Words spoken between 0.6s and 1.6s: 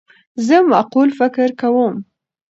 معقول فکر